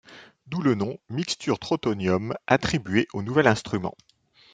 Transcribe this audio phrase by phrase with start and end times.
[0.47, 3.93] D'où le nom, Mixturtrautonium, attribué au nouvel instrument.